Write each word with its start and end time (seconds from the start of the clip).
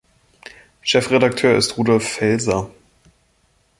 Chefredakteur 0.81 1.55
ist 1.55 1.77
Rudolf 1.77 2.03
Felser. 2.09 2.71